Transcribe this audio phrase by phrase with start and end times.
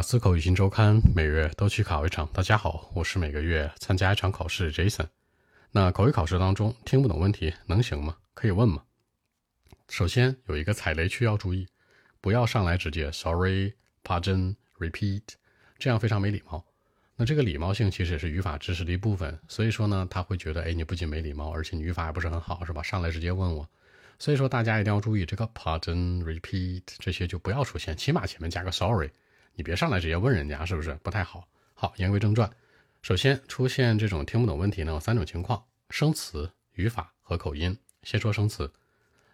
[0.00, 2.26] 雅思口语新周刊每月都去考一场。
[2.32, 5.04] 大家好，我是每个月参加一场考试 Jason。
[5.72, 8.16] 那口语考试当中听不懂问题能行吗？
[8.32, 8.82] 可以问吗？
[9.90, 11.68] 首先有一个踩雷区要注意，
[12.22, 15.34] 不要上来直接 Sorry、Pardon、Repeat，
[15.78, 16.64] 这样非常没礼貌。
[17.16, 22.82] 那这个礼貌性其实也是语法知识的一部分，所以说呢，他会觉得，哎，你不仅没礼貌，而且你语法也不是很好，是吧？
[22.82, 23.68] 上来直接问我。
[24.18, 29.10] 所以说，大家一定要注意这个 pardon、repeat 这些就不要出现，起码前面加个 sorry。
[29.54, 31.46] 你别上来直接问人家，是不是不太好？
[31.74, 32.50] 好，言归正传，
[33.02, 37.76] 首先出现这种听不懂问题呢，有三种情况：生词、语法和口音。
[38.02, 38.72] 先说生词，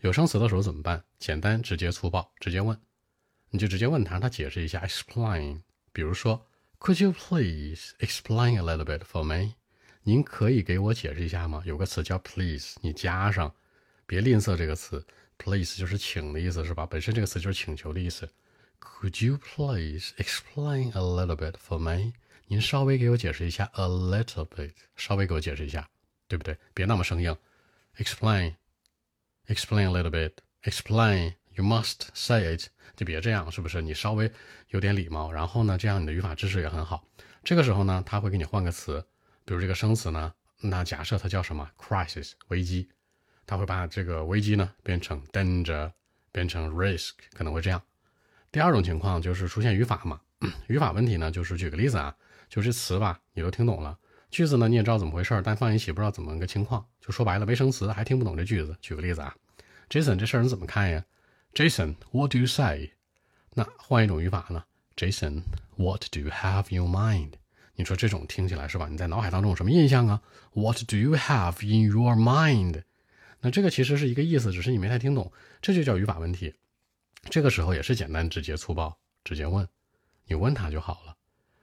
[0.00, 1.02] 有生词的时候怎么办？
[1.18, 2.78] 简单、直接、粗暴，直接问，
[3.50, 5.62] 你就直接问他，让他解释一下，explain。
[5.92, 6.46] 比如说
[6.78, 9.54] ，Could you please explain a little bit for me？
[10.02, 11.62] 您可以给我解释一下吗？
[11.64, 13.52] 有个词叫 please，你加上。
[14.04, 15.04] 别吝啬这个词
[15.38, 16.84] ，please 就是请的意思，是吧？
[16.84, 18.28] 本身这个词就是请求的意思。
[18.82, 22.14] Could you please explain a little bit for me？
[22.48, 25.88] 您稍微给我解释一下，a little bit，稍微给我解释一下，
[26.26, 26.58] 对不对？
[26.74, 27.36] 别那么生硬。
[27.96, 33.80] Explain，explain a little bit，explain，you must say it，就别这样，是不是？
[33.80, 34.30] 你稍微
[34.68, 37.06] 有点礼貌，然后呢，这样你的语法知识也很好。
[37.44, 39.04] 这个时候呢，他会给你换个词，
[39.44, 42.88] 比如这个生词呢，那假设它叫什么？crisis，危机。
[43.46, 45.92] 他会把这个危机呢变成 danger，
[46.30, 47.82] 变成 risk，可能会这样。
[48.52, 50.20] 第二种情况就是出现语法嘛，
[50.66, 52.14] 语法问题呢，就是举个例子啊，
[52.50, 53.96] 就这词吧，你都听懂了，
[54.30, 58.76] 句子呢你也知道怎么回事，但放一起不知道怎么个情况，就说白了没生词，还听不懂这句子。
[58.82, 59.34] 举个例子啊
[59.88, 61.02] ，Jason，这事儿你怎么看呀
[61.54, 62.90] ？Jason，what do you say？
[63.54, 64.62] 那换一种语法呢
[64.96, 67.30] ？Jason，what do you have in your mind？
[67.76, 68.86] 你说这种听起来是吧？
[68.90, 70.20] 你在脑海当中有什么印象啊
[70.52, 72.82] ？What do you have in your mind？
[73.40, 76.54] 那这个其实是一个意思，只是你没太听懂，这就叫语法问题。
[77.30, 79.66] 这个时候也是简单、直接、粗暴，直接问，
[80.26, 81.16] 你问他就好了。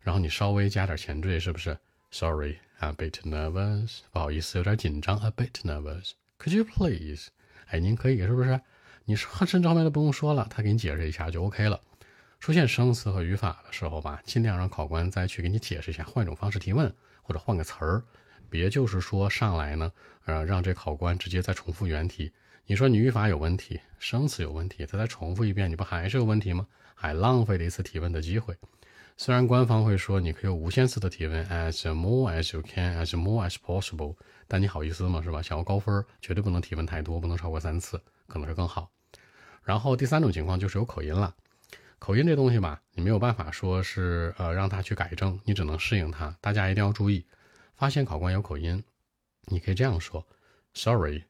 [0.00, 1.78] 然后你稍微加点前缀，是不是
[2.10, 5.16] ？Sorry, a bit nervous，不好意思，有点紧张。
[5.18, 6.12] A bit nervous.
[6.38, 7.28] Could you please？
[7.66, 8.60] 哎，您可以是不是？
[9.04, 11.80] 你甚至后面都不用说了，他给你解释一下就 OK 了。
[12.40, 16.92] 出现生词和语法的时候吧，尽量让考官再去给你解释一下，换一种方式提问，
[17.22, 18.02] 或者换个词儿。
[18.50, 19.92] 别就是说上来呢，
[20.24, 22.32] 呃，让这考官直接再重复原题。
[22.66, 26.66] 你说你语法有问题，生词有问题，他再重复一遍，你不还是有问题吗？
[26.94, 28.56] 还浪费了一次提问的机会。
[29.16, 35.20] 虽然官方会说你可以无限次的提问，as more as you can，as more as possible，但你好意思吗？
[35.22, 35.42] 是吧？
[35.42, 38.90] 想要高分，绝对不能提问太多，不能超过三次，可能是更好。
[39.64, 41.34] 然后第三种情况就是有口音了，
[41.98, 46.36] 口音这东西吧，你没有办法说是呃让他去改正，你只能适应他。
[46.40, 47.26] 大家一定要注意。
[47.74, 48.82] 发现考官有口音，
[49.46, 50.24] 你可以这样说
[50.74, 51.24] ：“Sorry,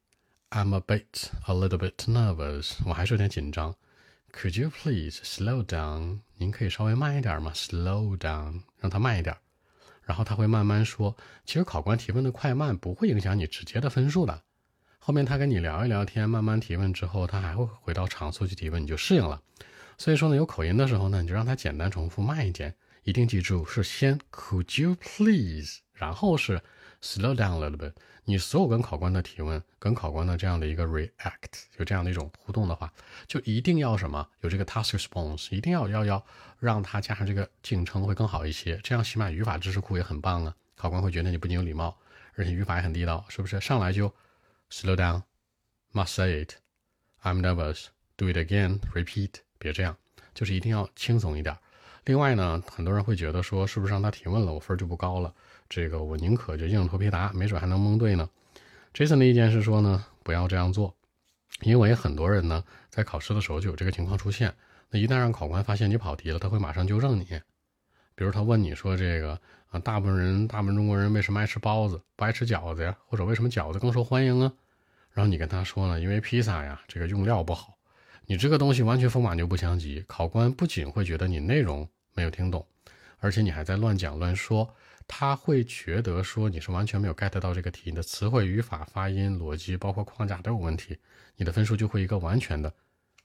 [0.55, 2.75] I'm a bit, a little bit nervous。
[2.85, 3.75] 我还是有点紧张。
[4.35, 6.19] Could you please slow down？
[6.37, 9.35] 您可以稍微慢一点吗？Slow down，让他慢一点。
[10.03, 11.17] 然后他会慢慢说。
[11.47, 14.43] 其实考官提问的快慢不会影响你直接的分数的。
[14.99, 19.41] 后面他跟你聊一聊天，慢慢提问之后，他还会回到常速去提问，你就适应了。
[19.97, 22.75] 所以说呢，有口音的时候呢，你就让他简单重复慢一点。
[23.05, 25.81] 一定记住是先 Could you please？
[25.93, 26.63] 然后是
[27.01, 27.93] slow down a little bit。
[28.25, 32.93] 你所有跟考官的提问，跟考官的这样的一个 react，有这样的一种互动的话，
[33.27, 34.25] 就一定要什么？
[34.43, 36.25] 有这个 task response，一定要要要
[36.61, 38.79] 让他加上这个敬称会更好一些。
[38.85, 40.55] 这样起码语法知识库也很棒啊。
[40.77, 41.99] 考官会觉得你不仅有礼貌，
[42.37, 43.61] 而且语法也很地道，是不是？
[43.61, 44.09] 上来就
[44.71, 49.97] slow down，must say it，I'm nervous，do it again，repeat，别这样，
[50.33, 51.57] 就是一定要轻松一点。
[52.05, 55.33] 另外呢，很多人会觉得说，是不是让他提问了，我分就不高了？
[55.69, 58.29] 这个我宁可就硬着头皮答，没准还能蒙对呢。
[58.93, 60.95] Jason 的意见是说呢，不要这样做，
[61.61, 64.53] 因为很多人呢在考试的时候就有这个情况出现。
[64.91, 67.25] 那一旦让考官发现你跑题了，他会马上纠正你。
[68.15, 72.95] 比如他问你说这个啊，大部分人，大部分中国人为什么爱吃包子，不爱吃饺子呀？
[73.07, 74.53] 或者为什么饺子更受欢迎啊？
[75.13, 77.79] 然后你跟他说呢，因为披萨呀，这个用料不好。
[78.27, 82.67] 你这个东西完全风马牛不相及，考官不仅会觉得你内容没有听懂，
[83.19, 84.75] 而且你还在乱讲乱说，
[85.07, 90.97] 他会觉得说你是完全没有 get 到这个题，你的词汇、语法、发音、逻辑，包括框架都有问题，
[91.37, 92.73] 你的分数就会一个完全的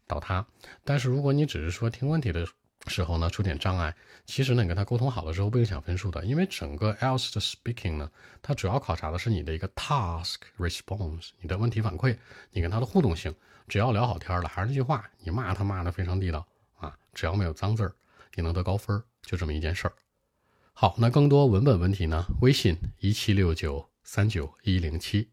[0.08, 0.46] 倒塌。
[0.84, 2.46] 但是如果你只是说听问题的
[2.90, 3.96] 时候呢出点障碍，
[4.26, 8.10] 其实呢你跟他沟通好了之后不影响分数的，因为整个 else 的 speaking 呢，
[8.42, 12.18] 它主要考察的是你的一个 task response，你的问题反馈，
[12.52, 13.34] 你跟他的互动性。
[13.68, 16.48] 只要聊好天了，还是那句话，你骂他骂的非常地道
[16.78, 16.98] 啊！
[17.14, 17.94] 只要没有脏字儿，
[18.36, 19.94] 也能得高分，就这么一件事儿。
[20.72, 22.26] 好，那更多文本问题呢？
[22.40, 25.28] 微信一七六九三九一零七。